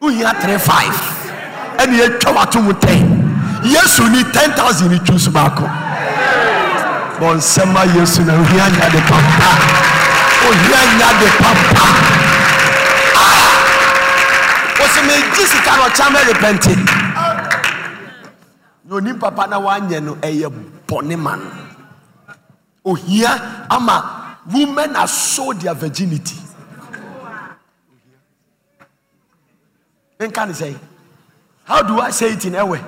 Uhia 0.00 0.32
35. 0.40 1.17
ɛne 1.78 1.94
yɛtwa 2.00 2.30
wato 2.36 2.60
wo 2.60 2.72
tɛn 2.72 3.02
yesu 3.64 4.08
ni 4.10 4.22
ten 4.32 4.50
thousand 4.52 4.90
ni 4.90 4.98
tun 5.00 5.18
so 5.18 5.30
baako 5.30 5.64
bɔn 7.20 7.36
nsɛm 7.38 7.72
ma 7.72 7.82
yesu 7.84 8.22
na 8.24 8.34
ohia 8.34 8.66
nya 8.70 8.88
de 8.90 9.00
papa. 9.10 9.50
Ohia 10.48 10.80
nya 10.98 11.08
de 11.20 11.28
papa. 11.42 11.84
Wosi 14.78 15.00
mi 15.06 15.14
ji 15.34 15.44
sika 15.44 15.72
na 15.76 15.88
ɔkya 15.88 16.06
mɛ 16.14 16.20
repɛnti 16.30 16.74
na 18.84 18.94
oni 18.96 19.12
papa 19.14 19.46
na 19.48 19.58
wanyɛ 19.58 20.02
no 20.02 20.14
ɛyɛ 20.16 20.48
bɔne 20.86 21.18
ma 21.18 21.34
no 21.36 21.50
ohia 22.86 23.66
ama 23.70 24.36
women 24.52 24.96
are 24.96 25.08
sold 25.08 25.60
their 25.60 25.74
virginity. 25.74 26.36
Nka 30.20 30.46
ne 30.46 30.52
sɛ 30.52 30.66
yi. 30.70 30.76
How 31.68 31.82
do 31.82 32.00
i 32.00 32.10
say 32.10 32.32
it 32.32 32.44
in 32.46 32.54
ewe? 32.54 32.78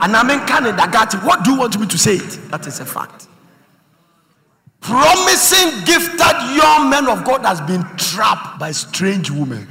Anaa 0.00 0.22
menka 0.24 0.60
ne 0.62 0.70
dagati 0.72 1.22
what 1.24 1.42
do 1.44 1.50
you 1.52 1.58
want 1.58 1.78
me 1.78 1.86
to 1.86 1.98
say 1.98 2.14
it? 2.14 2.38
That 2.50 2.66
is 2.66 2.78
a 2.78 2.86
fact. 2.86 3.26
Promising 4.80 5.84
gifted 5.84 6.36
young 6.56 6.88
men 6.88 7.08
of 7.08 7.24
god 7.24 7.44
has 7.44 7.60
been 7.60 7.82
trapped 7.96 8.60
by 8.60 8.70
strange 8.70 9.30
women 9.30 9.66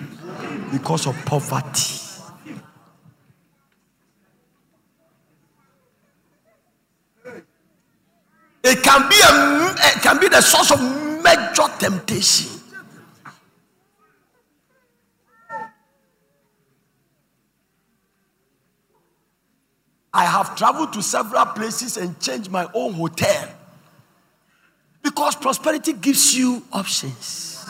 because 0.72 1.08
of 1.08 1.16
poverty. 1.26 1.96
It 8.62 8.84
can 8.84 9.08
be 9.10 9.16
a 9.16 9.74
it 9.96 10.04
can 10.04 10.20
be 10.20 10.28
the 10.28 10.42
source 10.42 10.72
of 10.72 10.82
major 11.24 11.68
temptation. 11.80 12.59
I 20.14 20.26
have 20.26 20.56
traveled 20.56 20.94
to 20.94 21.04
several 21.04 21.46
places 21.48 21.98
and 21.98 22.20
changed 22.20 22.50
my 22.50 22.68
own 22.74 22.94
hotel 22.94 23.50
because 25.04 25.36
prosperity 25.36 25.94
gives 25.94 26.36
you 26.36 26.64
options. 26.72 27.66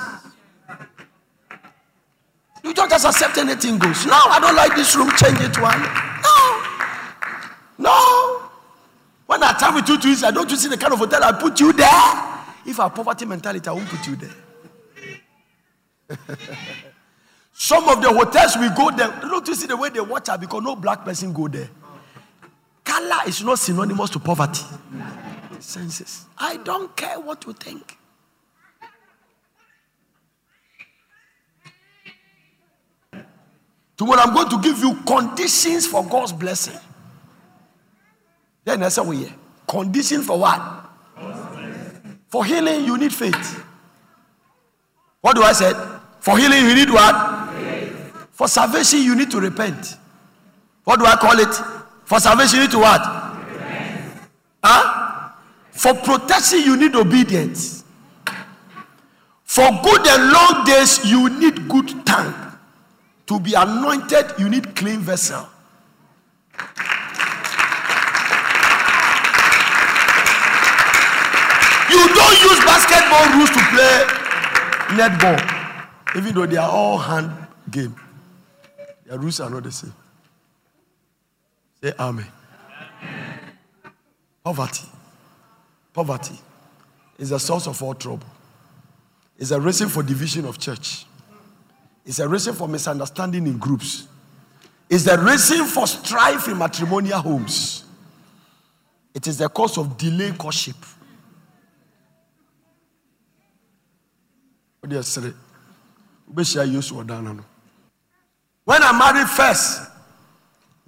You 2.63 2.73
don't 2.73 2.89
just 2.89 3.05
accept 3.05 3.37
anything 3.37 3.77
goes. 3.77 4.05
No, 4.05 4.13
I 4.13 4.39
don't 4.39 4.55
like 4.55 4.75
this 4.75 4.95
room, 4.95 5.09
change 5.17 5.39
it 5.41 5.59
one. 5.59 5.81
No. 6.21 7.89
No. 7.89 8.49
When 9.25 9.43
I 9.43 9.53
travel 9.53 9.81
to 9.81 10.09
you, 10.09 10.15
I 10.25 10.31
don't 10.31 10.49
you 10.49 10.57
see 10.57 10.69
the 10.69 10.77
kind 10.77 10.93
of 10.93 10.99
hotel 10.99 11.23
I 11.23 11.31
put 11.33 11.59
you 11.59 11.71
there? 11.71 11.87
If 12.65 12.79
I 12.79 12.83
have 12.83 12.95
poverty 12.95 13.25
mentality, 13.25 13.67
I 13.67 13.71
won't 13.71 13.87
put 13.87 14.07
you 14.07 14.15
there. 14.15 14.35
Some 17.53 17.87
of 17.87 18.01
the 18.01 18.11
hotels 18.11 18.57
we 18.57 18.69
go 18.69 18.89
there, 18.91 19.09
don't 19.21 19.47
you 19.47 19.55
see 19.55 19.67
the 19.67 19.77
way 19.77 19.89
they 19.89 19.99
watch 19.99 20.29
out 20.29 20.41
because 20.41 20.63
no 20.63 20.75
black 20.75 21.05
person 21.05 21.31
go 21.33 21.47
there. 21.47 21.69
Color 22.89 23.27
is 23.27 23.43
not 23.43 23.59
synonymous 23.59 24.09
to 24.09 24.19
poverty. 24.19 24.63
Senses. 25.59 26.25
I 26.35 26.57
don't 26.57 26.95
care 26.97 27.19
what 27.19 27.45
you 27.45 27.53
think. 27.53 27.95
Tomorrow 33.95 34.21
I'm 34.21 34.33
going 34.33 34.49
to 34.49 34.59
give 34.59 34.79
you 34.79 34.95
conditions 35.05 35.85
for 35.85 36.03
God's 36.03 36.33
blessing. 36.33 36.79
Then 38.65 38.81
I 38.81 38.89
say 38.89 39.03
we 39.03 39.27
oh, 39.27 39.33
condition 39.67 40.23
for 40.23 40.39
what? 40.39 40.89
For 42.27 42.43
healing, 42.43 42.85
you 42.85 42.97
need 42.97 43.13
faith. 43.13 43.63
What 45.21 45.35
do 45.35 45.43
I 45.43 45.51
say? 45.51 45.73
For 46.21 46.39
healing, 46.39 46.65
you 46.65 46.73
need 46.73 46.89
what? 46.89 47.53
Faith. 47.53 48.15
For 48.31 48.47
salvation, 48.47 49.03
you 49.03 49.15
need 49.15 49.29
to 49.29 49.39
repent. 49.39 49.95
What 50.85 50.97
do 50.97 51.05
I 51.05 51.15
call 51.15 51.39
it? 51.39 51.78
For 52.09 52.19
salvation, 52.19 52.55
you 52.57 52.61
need 52.63 52.71
to 52.71 52.79
what? 52.79 53.01
Huh? 54.63 55.29
For 55.69 55.93
protection, 55.93 56.61
you 56.61 56.75
need 56.75 56.95
obedience. 56.95 57.83
For 59.43 59.69
good 59.83 60.07
and 60.07 60.31
long 60.31 60.65
days, 60.65 61.05
you 61.05 61.29
need 61.29 61.69
good 61.69 62.03
tongue. 62.07 62.33
To 63.27 63.39
be 63.39 63.53
anointed, 63.53 64.25
you 64.39 64.49
need 64.49 64.75
clean 64.75 65.01
vessel. 65.01 65.47
You 71.91 72.07
don't 72.09 72.41
use 72.41 72.59
basketball 72.65 73.37
rules 73.37 73.51
to 73.51 73.61
play 73.69 74.05
netball, 74.97 75.37
even 76.17 76.33
though 76.33 76.47
they 76.47 76.57
are 76.57 76.71
all 76.71 76.97
hand 76.97 77.31
game. 77.69 77.95
Their 79.05 79.19
rules 79.19 79.39
are 79.39 79.49
not 79.51 79.61
the 79.61 79.71
same. 79.71 79.93
Say 81.81 81.93
amen. 81.99 82.27
Poverty. 84.43 84.87
Poverty 85.93 86.39
is 87.17 87.29
the 87.29 87.39
source 87.39 87.67
of 87.67 87.81
all 87.81 87.93
trouble. 87.93 88.27
It's 89.37 89.51
a 89.51 89.59
reason 89.59 89.87
for 89.89 90.03
division 90.03 90.45
of 90.45 90.57
church. 90.59 91.05
It's 92.05 92.19
a 92.19 92.27
reason 92.27 92.53
for 92.53 92.67
misunderstanding 92.67 93.47
in 93.47 93.57
groups. 93.57 94.07
It's 94.89 95.03
the 95.03 95.17
reason 95.19 95.65
for 95.65 95.85
strife 95.87 96.47
in 96.47 96.57
matrimonial 96.57 97.19
homes. 97.19 97.83
It 99.13 99.27
is 99.27 99.37
the 99.37 99.47
cause 99.49 99.77
of 99.77 99.97
delayed 99.97 100.37
courtship. 100.37 100.75
When 104.81 104.93
I 108.83 108.97
married 108.97 109.27
first, 109.29 109.88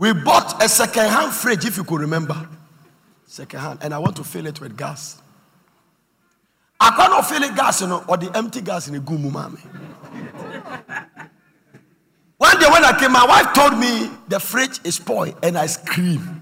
we 0.01 0.13
bought 0.13 0.61
a 0.63 0.67
second-hand 0.67 1.31
fridge, 1.31 1.63
if 1.63 1.77
you 1.77 1.83
could 1.83 2.01
remember. 2.01 2.49
Second-hand, 3.27 3.79
and 3.83 3.93
I 3.93 3.99
want 3.99 4.15
to 4.15 4.23
fill 4.23 4.47
it 4.47 4.59
with 4.59 4.75
gas. 4.75 5.21
I 6.79 6.89
cannot 6.89 7.21
fill 7.27 7.43
it 7.43 7.55
gas, 7.55 7.81
you 7.81 7.87
know, 7.87 8.03
or 8.07 8.17
the 8.17 8.35
empty 8.35 8.61
gas 8.61 8.87
in 8.87 8.95
a 8.95 8.99
gumu 8.99 9.29
mami. 9.29 9.59
One 12.37 12.59
day 12.59 12.65
when 12.65 12.83
I 12.83 12.97
came, 12.99 13.11
my 13.11 13.27
wife 13.27 13.53
told 13.53 13.77
me 13.77 14.09
the 14.27 14.39
fridge 14.39 14.79
is 14.83 14.95
spoiled, 14.95 15.35
and 15.43 15.55
I 15.55 15.67
scream. 15.67 16.41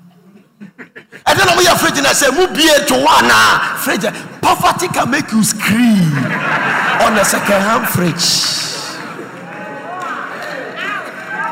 And 0.61 1.37
then 1.37 1.49
I'm 1.49 1.77
fridge 1.77 1.97
and 1.97 2.07
I 2.07 2.13
say, 2.13 2.31
Move 2.31 2.55
to 2.55 2.93
one 3.03 3.29
fridge. 3.83 4.07
Poverty 4.41 4.87
can 4.87 5.11
make 5.11 5.29
you 5.33 5.43
scream 5.43 6.15
on 7.03 7.17
a 7.17 7.25
second-hand 7.25 7.89
fridge. 7.89 8.55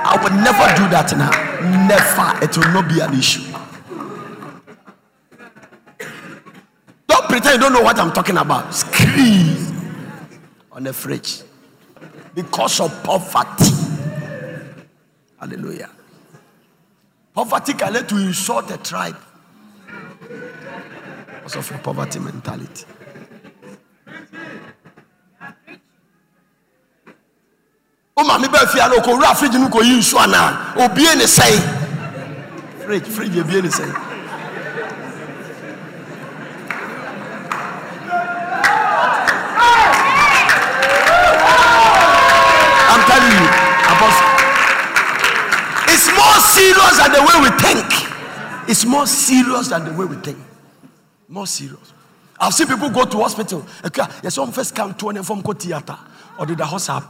I 0.09 0.17
would 0.23 0.31
never 0.31 0.73
do 0.77 0.89
that 0.89 1.13
now. 1.17 1.46
Never. 1.61 2.43
It 2.43 2.57
will 2.57 2.73
not 2.73 2.87
be 2.87 2.99
an 2.99 3.13
issue. 3.13 3.51
Don't 7.07 7.25
pretend 7.29 7.55
you 7.55 7.59
don't 7.59 7.73
know 7.73 7.81
what 7.81 7.97
I'm 7.99 8.11
talking 8.11 8.37
about. 8.37 8.73
Scream 8.73 9.57
on 10.71 10.83
the 10.83 10.93
fridge 10.93 11.41
because 12.35 12.79
of 12.79 13.03
poverty. 13.03 13.71
Hallelujah. 15.39 15.89
Poverty 17.33 17.73
can 17.73 17.93
lead 17.93 18.09
to 18.09 18.17
insult 18.17 18.71
a 18.71 18.77
tribe 18.77 19.17
because 21.35 21.55
of 21.55 21.69
your 21.69 21.79
poverty 21.79 22.19
mentality. 22.19 22.85
O 28.17 28.23
maame 28.23 28.47
bɛɛ 28.47 28.67
fia 28.67 28.87
no 28.89 28.95
ɔkɔwura 28.97 29.35
fridge 29.35 29.53
no 29.59 29.69
kɔyi 29.69 29.97
nsu 29.99 30.17
anaa 30.17 30.73
obie 30.83 31.15
ne 31.15 31.25
sɛn 31.25 31.61
fridge 32.83 33.07
fridge 33.07 33.37
ebie 33.37 33.61
ne 33.61 33.69
sɛn. 33.69 33.93
I'm 42.89 43.03
telling 43.05 43.33
you, 43.37 43.47
Apostle. 43.93 44.29
It's 45.93 46.07
more 46.17 46.39
serious 46.57 46.97
than 46.97 47.11
the 47.11 47.21
way 47.21 47.37
we 47.43 47.49
think. 47.59 48.67
It's 48.67 48.85
more 48.85 49.05
serious 49.05 49.67
than 49.67 49.85
the 49.85 49.93
way 49.93 50.05
we 50.05 50.15
think. 50.15 50.39
More 51.27 51.45
serious. 51.45 51.93
I've 52.39 52.53
seen 52.53 52.65
people 52.67 52.89
go 52.89 53.05
to 53.05 53.17
hospital. 53.19 53.63
Okay, 53.85 54.03
yes, 54.23 54.33
some 54.33 54.51
first 54.51 54.73
come 54.75 54.95
to 54.95 55.09
an 55.09 55.17
inform 55.17 55.43
theater 55.43 55.97
or 56.39 56.45
did 56.47 56.57
the 56.57 56.65
hospital 56.65 57.03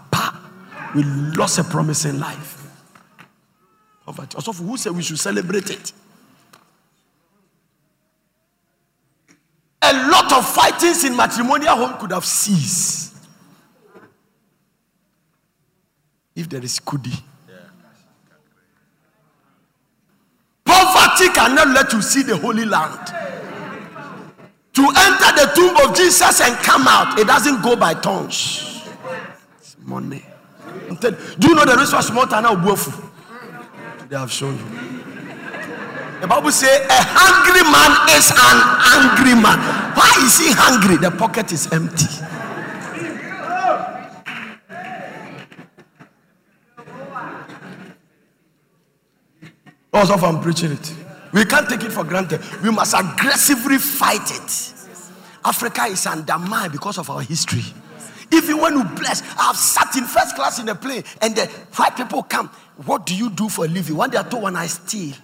we 0.95 1.03
lost 1.03 1.59
a 1.59 1.63
promising 1.63 2.19
life. 2.19 2.65
Poverty. 4.05 4.35
Also, 4.35 4.53
who 4.53 4.77
said 4.77 4.93
we 4.93 5.03
should 5.03 5.19
celebrate 5.19 5.69
it? 5.69 5.91
A 9.81 9.93
lot 10.09 10.31
of 10.33 10.47
fightings 10.47 11.03
in 11.03 11.15
matrimonial 11.15 11.75
home 11.75 11.99
could 11.99 12.11
have 12.11 12.25
ceased 12.25 13.15
if 16.35 16.47
there 16.49 16.63
is 16.63 16.79
kudi. 16.79 17.21
Poverty 20.65 21.29
cannot 21.33 21.69
let 21.69 21.91
you 21.93 22.01
see 22.01 22.23
the 22.23 22.37
Holy 22.37 22.65
Land. 22.65 23.07
To 24.73 24.83
enter 24.83 25.31
the 25.35 25.51
tomb 25.55 25.75
of 25.77 25.95
Jesus 25.95 26.39
and 26.41 26.55
come 26.57 26.87
out, 26.87 27.17
it 27.17 27.25
doesn't 27.25 27.63
go 27.63 27.75
by 27.75 27.93
tongues. 27.95 28.83
It's 29.57 29.75
money. 29.79 30.23
Do 30.99 31.47
you 31.47 31.55
know 31.55 31.65
the 31.65 31.77
reason 31.77 31.95
why 31.95 32.01
small 32.01 32.27
town 32.27 32.43
now 32.43 32.55
They 34.09 34.15
have 34.15 34.31
shown 34.31 34.57
you. 34.57 34.97
The 36.21 36.27
Bible 36.27 36.51
says 36.51 36.81
a 36.89 36.97
hungry 36.97 37.61
man 37.61 37.93
is 38.17 38.31
an 38.31 38.57
angry 38.97 39.35
man. 39.35 39.59
Why 39.93 40.11
is 40.25 40.39
he 40.39 40.51
hungry? 40.51 40.97
The 40.97 41.11
pocket 41.11 41.51
is 41.51 41.71
empty. 41.71 42.07
Also, 49.93 50.13
if 50.15 50.23
I'm 50.23 50.41
preaching 50.41 50.71
it, 50.71 50.93
we 51.33 51.45
can't 51.45 51.67
take 51.69 51.83
it 51.83 51.91
for 51.91 52.03
granted. 52.03 52.41
We 52.63 52.71
must 52.71 52.93
aggressively 52.93 53.77
fight 53.77 54.29
it. 54.29 54.73
Africa 55.45 55.85
is 55.85 56.05
undermined 56.05 56.71
because 56.71 56.97
of 56.97 57.09
our 57.09 57.21
history. 57.21 57.63
Even 58.31 58.59
when 58.59 58.73
you 58.73 58.83
bless, 58.83 59.21
I've 59.39 59.55
sat 59.55 59.95
in 59.95 60.03
first 60.03 60.35
class 60.35 60.59
in 60.59 60.67
a 60.69 60.75
plane 60.75 61.03
and 61.21 61.35
the 61.35 61.45
white 61.75 61.95
people 61.95 62.23
come. 62.23 62.47
What 62.85 63.05
do 63.05 63.15
you 63.15 63.29
do 63.29 63.49
for 63.49 63.65
a 63.65 63.67
living? 63.67 63.95
One 63.95 64.09
day 64.09 64.17
I 64.17 64.23
told 64.23 64.43
one 64.43 64.55
I 64.55 64.67
steal. 64.67 65.15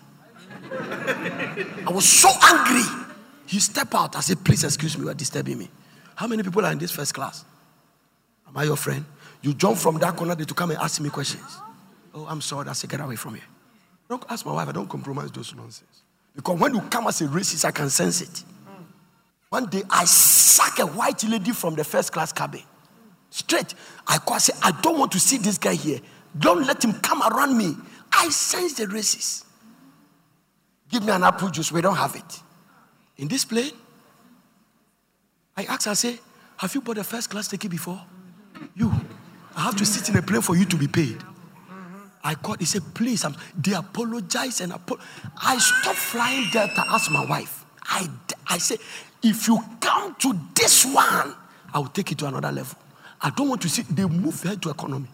I 0.72 1.92
was 1.92 2.08
so 2.08 2.30
angry. 2.44 2.84
He 3.46 3.60
step 3.60 3.94
out. 3.94 4.16
I 4.16 4.22
said, 4.22 4.44
please 4.44 4.64
excuse 4.64 4.98
me, 4.98 5.04
you 5.04 5.10
are 5.10 5.14
disturbing 5.14 5.58
me. 5.58 5.70
How 6.16 6.28
many 6.28 6.44
people 6.44 6.66
are 6.66 6.72
in 6.72 6.78
this 6.78 6.92
first 6.92 7.14
class? 7.14 7.44
Am 8.48 8.56
I 8.58 8.64
your 8.64 8.78
friend? 8.78 9.06
You 9.42 9.54
jump 9.54 9.78
from 9.78 9.98
that 10.00 10.16
corner 10.16 10.36
to 10.36 10.54
come 10.54 10.72
and 10.72 10.80
ask 10.80 11.02
me 11.02 11.10
questions. 11.10 11.58
Oh, 12.14 12.26
I'm 12.28 12.42
sorry. 12.42 12.70
I 12.70 12.74
said, 12.74 12.90
get 12.90 13.02
away 13.02 13.16
from 13.16 13.36
here. 13.36 13.44
Don't 14.08 14.24
ask 14.30 14.46
my 14.46 14.54
wife. 14.54 14.70
I 14.70 14.72
don't 14.72 14.88
compromise 14.88 15.32
those 15.32 15.54
nonsense. 15.56 16.02
Because 16.36 16.60
when 16.60 16.74
you 16.74 16.82
come 16.82 17.08
as 17.08 17.22
a 17.22 17.26
racist, 17.26 17.66
I 17.66 17.72
can 17.72 17.90
sense 17.90 18.22
it. 18.22 18.44
One 19.50 19.68
day 19.68 19.84
I 19.90 20.06
sack 20.06 20.80
a 20.80 20.86
white 20.86 21.24
lady 21.24 21.52
from 21.52 21.76
the 21.76 21.84
first 21.84 22.12
class 22.12 22.32
cabin. 22.32 22.64
Straight. 23.34 23.74
I 24.06 24.20
call, 24.20 24.40
say, 24.40 24.54
I 24.62 24.70
don't 24.84 25.00
want 25.00 25.12
to 25.14 25.20
see 25.20 25.40
this 25.40 25.58
guy 25.58 25.74
here. 25.74 26.00
Don't 26.38 26.68
let 26.68 26.84
him 26.86 26.94
come 26.94 27.24
around 27.24 27.58
me. 27.58 27.76
I 28.12 28.30
sense 28.30 28.74
the 28.74 28.88
races. 28.88 29.44
Give 30.88 31.04
me 31.04 31.12
an 31.12 31.24
apple 31.24 31.50
juice. 31.50 31.72
We 31.72 31.82
don't 31.82 31.96
have 31.96 32.16
it. 32.16 32.42
In 33.18 33.28
this 33.28 33.44
plane, 33.44 33.72
I 35.58 35.64
ask, 35.64 35.88
I 35.88 35.94
say, 35.96 36.20
Have 36.58 36.76
you 36.76 36.82
bought 36.82 37.00
a 37.00 37.04
first 37.04 37.32
class 37.32 37.48
ticket 37.48 37.72
before? 37.72 38.00
You. 38.76 38.94
I 39.56 39.62
have 39.62 39.78
to 39.78 39.86
sit 39.86 40.10
in 40.10 40.16
a 40.16 40.22
plane 40.22 40.42
for 40.42 40.56
you 40.56 40.66
to 40.66 40.78
be 40.78 40.88
paid. 40.88 41.18
I 42.24 42.36
called, 42.36 42.60
he 42.60 42.66
said, 42.66 42.84
please. 42.94 43.26
I'm, 43.26 43.36
they 43.58 43.74
apologize 43.74 44.62
and 44.62 44.74
apo- 44.74 45.00
I 45.42 45.58
stopped 45.58 45.98
flying 45.98 46.50
there 46.54 46.68
to 46.68 46.84
ask 46.88 47.10
my 47.10 47.26
wife. 47.26 47.66
I, 47.82 48.08
I 48.48 48.60
said, 48.60 48.78
if 49.24 49.48
you 49.48 49.60
come 49.80 50.14
to 50.20 50.40
this 50.54 50.86
one, 50.86 51.36
I 51.74 51.80
will 51.80 51.88
take 51.88 52.12
it 52.12 52.20
to 52.20 52.28
another 52.28 52.52
level. 52.52 52.78
I 53.24 53.30
don't 53.30 53.48
want 53.48 53.62
to 53.62 53.70
see. 53.70 53.84
They 53.84 54.06
move 54.06 54.42
her 54.44 54.56
to 54.58 54.70
economy. 54.70 55.08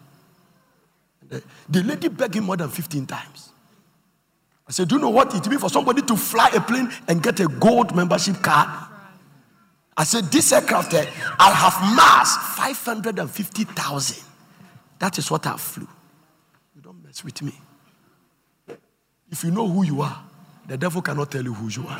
The, 1.29 1.43
the 1.69 1.83
lady 1.83 2.07
begged 2.07 2.33
him 2.35 2.45
more 2.45 2.57
than 2.57 2.69
15 2.69 3.05
times. 3.05 3.51
I 4.67 4.71
said, 4.71 4.87
Do 4.87 4.95
you 4.95 5.01
know 5.01 5.11
what 5.11 5.33
it 5.35 5.47
means 5.47 5.61
for 5.61 5.69
somebody 5.69 6.01
to 6.01 6.17
fly 6.17 6.49
a 6.55 6.59
plane 6.59 6.91
and 7.07 7.21
get 7.21 7.39
a 7.39 7.47
gold 7.47 7.95
membership 7.95 8.41
card? 8.41 8.67
I 9.95 10.03
said, 10.05 10.25
This 10.25 10.51
aircraft, 10.51 10.93
eh, 10.95 11.05
I 11.39 11.51
have 11.51 11.95
mass 11.95 12.35
550,000. 12.57 14.23
That 14.97 15.17
is 15.19 15.29
what 15.29 15.45
I 15.45 15.55
flew. 15.57 15.87
You 16.75 16.81
don't 16.81 17.03
mess 17.03 17.23
with 17.23 17.41
me. 17.43 17.53
If 19.31 19.43
you 19.43 19.51
know 19.51 19.67
who 19.67 19.83
you 19.83 20.01
are, 20.01 20.23
the 20.67 20.77
devil 20.77 21.03
cannot 21.03 21.31
tell 21.31 21.43
you 21.43 21.53
who 21.53 21.67
you 21.69 21.87
are. 21.87 21.99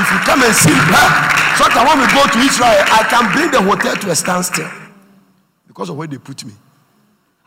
If 0.00 0.12
you 0.12 0.18
come 0.24 0.42
and 0.42 0.54
see, 0.54 0.70
huh? 0.72 1.39
So 1.60 1.68
that 1.68 1.84
when 1.86 2.00
we 2.00 2.06
go 2.08 2.24
to 2.24 2.38
Israel, 2.38 2.84
I 2.88 3.04
can 3.10 3.32
bring 3.32 3.50
the 3.50 3.60
hotel 3.60 3.94
to 3.94 4.10
a 4.10 4.16
standstill 4.16 4.70
because 5.66 5.90
of 5.90 5.96
where 5.96 6.08
they 6.08 6.16
put 6.16 6.42
me. 6.42 6.54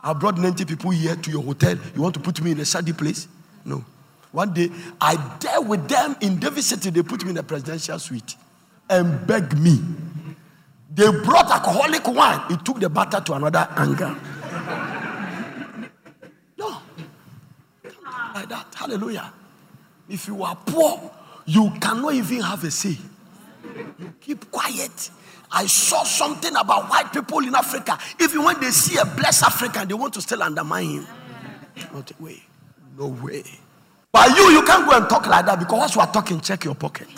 I 0.04 0.14
brought 0.14 0.38
90 0.38 0.66
people 0.66 0.92
here 0.92 1.16
to 1.16 1.32
your 1.32 1.42
hotel. 1.42 1.76
You 1.96 2.02
want 2.02 2.14
to 2.14 2.20
put 2.20 2.40
me 2.42 2.52
in 2.52 2.60
a 2.60 2.66
shady 2.66 2.94
place? 2.94 3.28
No. 3.66 3.84
One 4.32 4.54
day, 4.54 4.70
I 5.02 5.16
dare 5.40 5.62
with 5.62 5.88
them 5.88 6.16
in 6.22 6.40
David 6.40 6.64
City, 6.64 6.92
they 6.92 7.02
put 7.02 7.24
me 7.24 7.32
in 7.32 7.38
a 7.38 7.44
presidential 7.44 7.98
suite 7.98 8.36
and 8.88 9.26
begged 9.26 9.58
me. 9.58 9.80
They 10.94 11.10
brought 11.10 11.50
alcoholic 11.50 12.08
wine. 12.08 12.52
It 12.52 12.64
took 12.64 12.80
the 12.80 12.90
butter 12.90 13.20
to 13.20 13.34
another 13.34 13.68
angle. 13.78 14.16
No. 16.56 16.78
Like 18.36 18.48
that. 18.50 18.74
Hallelujah. 18.76 19.34
If 20.08 20.28
you 20.28 20.44
are 20.44 20.56
poor, 20.56 21.12
you 21.46 21.72
cannot 21.82 22.14
even 22.14 22.42
have 22.42 22.64
a 22.64 22.70
say. 22.70 22.96
You 24.00 24.14
keep 24.20 24.50
quiet. 24.52 25.10
I 25.52 25.66
saw 25.68 26.04
something 26.04 26.56
about 26.56 26.90
white 26.90 27.14
people 27.14 27.40
in 27.40 27.54
Africa. 27.54 27.98
Even 28.20 28.44
when 28.44 28.60
they 28.60 28.72
see 28.72 28.98
a 28.98 29.06
blessed 29.06 29.44
African, 29.44 29.88
they 29.88 29.94
want 29.94 30.14
to 30.16 30.22
still 30.22 30.42
undermine 30.42 30.90
him. 30.90 31.08
Not 31.94 32.12
a 32.12 32.24
way. 32.24 32.42
No 32.98 33.08
way. 33.08 33.44
But 34.12 34.36
you, 34.38 34.50
you 34.52 34.64
can't 34.64 34.86
go 34.90 34.98
and 34.98 35.10
talk 35.10 35.26
like 35.28 35.46
that 35.46 35.60
because 35.60 35.80
once 35.80 35.96
you 35.96 36.02
are 36.02 36.12
talking, 36.12 36.40
check 36.42 36.64
your 36.66 36.76
pocket. 36.76 37.10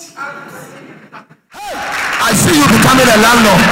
I 1.52 2.32
see 2.34 2.56
you 2.56 2.65
becoming 2.72 3.08
a 3.08 3.18
landlord. 3.20 3.63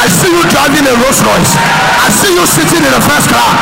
I 0.00 0.06
see 0.10 0.30
you 0.34 0.42
driving 0.50 0.86
a 0.86 0.94
Rolls 0.98 1.22
Royce. 1.22 1.54
I 1.54 2.10
see 2.10 2.34
you 2.34 2.44
sitting 2.46 2.82
in 2.82 2.92
the 2.92 3.02
first 3.06 3.30
class. 3.30 3.54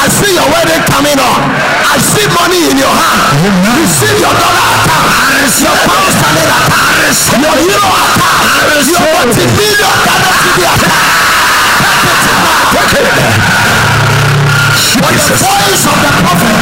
I 0.00 0.08
see 0.08 0.32
your 0.32 0.48
wedding 0.48 0.82
coming 0.88 1.18
on. 1.20 1.59
I 1.90 1.98
see 1.98 2.22
money 2.30 2.70
in 2.70 2.78
your 2.78 2.94
hand. 2.94 3.42
You 3.42 3.82
see 3.82 4.14
your 4.22 4.30
dollar 4.30 4.66
account. 4.78 5.10
Your 5.58 5.74
pound 5.74 6.10
sterling 6.14 6.46
account. 6.46 7.02
Your 7.34 7.56
euro 7.66 7.90
account. 7.90 8.46
Your 8.86 9.02
multi-million 9.10 9.94
Ghana 10.06 10.30
cedi 10.38 10.62
account. 10.70 11.10
When 15.00 15.16
the 15.18 15.34
voice 15.34 15.84
of 15.90 15.96
the 15.98 16.10
prophet 16.22 16.56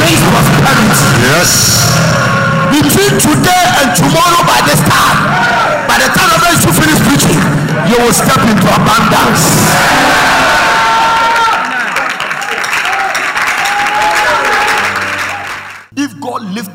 brings 0.00 0.22
prosperity. 0.24 0.96
Yes 1.28 1.82
between 2.72 3.12
today 3.20 3.64
and 3.84 3.92
tomorrow 3.92 4.40
by 4.48 4.64
this 4.64 4.80
time, 4.88 5.18
by 5.84 6.00
the 6.00 6.08
time 6.08 6.32
of 6.32 6.40
you 6.64 6.72
finish 6.72 6.96
preaching, 7.04 7.36
you 7.84 8.00
will 8.00 8.16
step 8.16 8.40
into 8.48 8.64
abundance. 8.64 9.44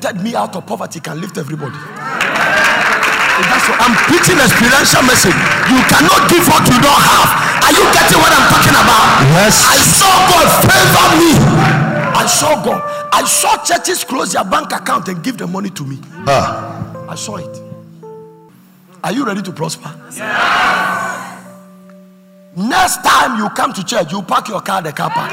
Lifted 0.07 0.23
me 0.23 0.35
out 0.35 0.55
of 0.55 0.65
poverty 0.65 0.99
can 0.99 1.19
lift 1.19 1.37
everybody. 1.37 1.75
That's 3.37 3.67
what 3.69 3.79
I'm 3.81 3.95
preaching 4.07 4.39
experiential 4.39 5.03
message. 5.03 5.35
You 5.67 5.79
cannot 5.91 6.29
give 6.29 6.47
what 6.47 6.63
you 6.67 6.79
don't 6.79 7.03
have. 7.03 7.27
Are 7.63 7.73
you 7.75 7.83
getting 7.93 8.17
what 8.17 8.31
I'm 8.31 8.47
talking 8.49 8.73
about? 8.73 9.21
Yes. 9.35 9.65
I 9.67 9.77
saw 9.77 10.13
God 10.31 10.47
favor 10.63 11.07
me. 11.19 11.31
I 12.15 12.25
saw 12.25 12.63
God. 12.63 12.81
I 13.13 13.23
saw 13.25 13.63
churches 13.63 14.03
close 14.03 14.33
their 14.33 14.43
bank 14.45 14.71
account 14.71 15.07
and 15.09 15.23
give 15.23 15.37
the 15.37 15.47
money 15.47 15.69
to 15.71 15.83
me. 15.83 15.99
Ah. 16.27 17.09
I 17.09 17.15
saw 17.15 17.35
it. 17.37 17.61
Are 19.03 19.11
you 19.13 19.25
ready 19.25 19.41
to 19.41 19.51
prosper? 19.51 19.93
Yes. 20.11 20.19
Next 22.55 23.03
time 23.03 23.37
you 23.37 23.49
come 23.49 23.71
to 23.73 23.83
church, 23.83 24.11
you 24.11 24.21
park 24.23 24.47
your 24.47 24.61
car 24.61 24.79
at 24.79 24.85
the 24.85 24.91
car 24.91 25.11
park. 25.11 25.31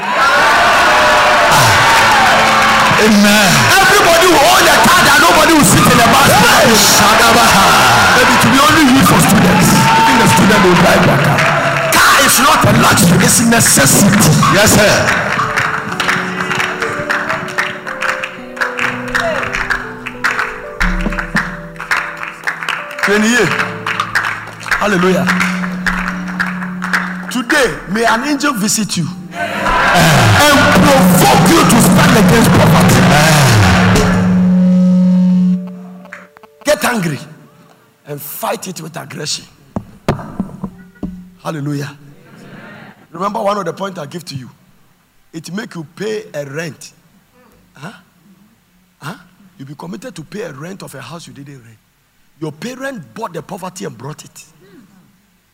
Amen. 3.05 3.94
Everybody 4.15 4.31
will 4.31 4.47
own 4.47 4.63
a 4.63 4.75
car 4.87 5.01
that 5.03 5.19
nobody 5.19 5.53
will 5.59 5.67
sit 5.67 5.83
in 5.91 5.97
the 5.99 6.07
bus. 6.07 6.31
Maybe 8.15 8.35
to 8.39 8.47
be 8.47 8.59
only 8.63 8.83
used 8.95 9.11
for 9.11 9.19
students. 9.19 9.67
Even 9.75 10.15
the 10.23 10.27
student 10.31 10.61
will 10.63 10.77
drive 10.79 11.03
their 11.03 11.19
car. 11.19 11.39
Car 11.91 12.15
is 12.23 12.39
not 12.39 12.63
a 12.63 12.71
luxury, 12.79 13.27
it's 13.27 13.43
a 13.43 13.45
necessity. 13.51 14.31
Yes, 14.55 14.71
sir. 14.71 14.95
Hallelujah. 24.79 25.25
Today, 27.31 27.67
may 27.91 28.05
an 28.05 28.23
angel 28.23 28.53
visit 28.53 28.95
you 28.95 29.07
eh. 29.33 29.43
and 29.43 30.55
provoke 30.79 31.49
you 31.51 31.59
to 31.67 31.77
stand 31.83 32.15
against 32.15 32.49
poverty. 32.55 33.01
Eh. 33.11 33.34
Angry 36.85 37.19
and 38.05 38.21
fight 38.21 38.67
it 38.67 38.81
with 38.81 38.95
aggression. 38.97 39.45
Hallelujah. 41.41 41.97
Remember 43.11 43.41
one 43.41 43.57
of 43.57 43.65
the 43.65 43.73
points 43.73 43.99
I 43.99 44.05
give 44.05 44.25
to 44.25 44.35
you. 44.35 44.49
It 45.33 45.51
make 45.51 45.75
you 45.75 45.83
pay 45.95 46.25
a 46.33 46.45
rent. 46.45 46.93
Huh? 47.73 47.93
Huh? 48.99 49.17
You 49.57 49.65
be 49.65 49.75
committed 49.75 50.15
to 50.15 50.23
pay 50.23 50.41
a 50.41 50.53
rent 50.53 50.83
of 50.83 50.93
a 50.95 51.01
house 51.01 51.27
you 51.27 51.33
didn't 51.33 51.63
rent. 51.63 51.77
Your 52.39 52.51
parent 52.51 53.13
bought 53.13 53.33
the 53.33 53.41
poverty 53.41 53.85
and 53.85 53.97
brought 53.97 54.23
it. 54.23 54.45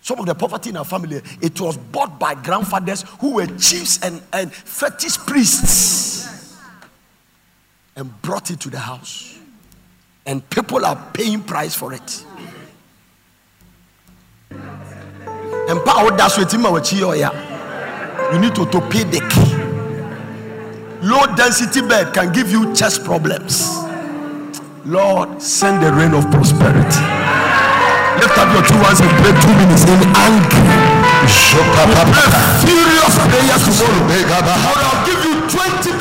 Some 0.02 0.20
of 0.20 0.26
the 0.26 0.34
poverty 0.34 0.72
in 0.72 0.78
our 0.78 0.86
family, 0.86 1.22
it 1.42 1.62
was 1.62 1.78
bought 1.78 2.20
by 2.20 2.34
grandfathers 2.34 3.04
who 3.20 3.36
were 3.36 3.46
chiefs 3.46 4.04
and, 4.04 4.22
and 4.34 4.52
fetish 4.52 5.18
priests 5.20 6.58
and 7.96 8.22
brought 8.24 8.50
it 8.50 8.60
to 8.62 8.70
the 8.70 8.80
house. 8.80 9.41
And 10.26 10.48
people 10.50 10.86
are 10.86 10.96
paying 11.14 11.42
price 11.42 11.76
for 11.76 11.94
it. 11.94 12.26
And 14.52 15.84
power 15.86 16.12
that's 16.16 16.38
what 16.38 16.52
you 16.54 18.40
need 18.40 18.56
to, 18.56 18.66
to 18.66 18.82
pay 18.90 19.04
the 19.04 19.20
key. 19.32 19.56
Low 21.06 21.26
density 21.36 21.82
bed 21.82 22.14
can 22.14 22.32
give 22.32 22.52
you 22.52 22.74
chest 22.76 23.04
problems. 23.04 23.78
Lord, 24.86 25.42
send 25.42 25.84
the 25.84 25.92
rain 25.94 26.14
of 26.14 26.30
prosperity. 26.30 27.02
Lift 28.22 28.38
up 28.38 28.50
your 28.54 28.66
two 28.66 28.78
hands 28.82 29.02
and 29.02 29.10
pray 29.22 29.34
two 29.42 29.54
minutes 29.58 29.84
in 29.86 30.02
anger. 30.14 30.62
Pray 32.12 32.30
furious 32.62 33.16
prayers 33.30 33.64
tomorrow. 33.66 34.06
Tomorrow 34.30 34.86
I'll 34.92 35.06
give 35.06 35.22
you 35.26 35.34
20 35.50 35.92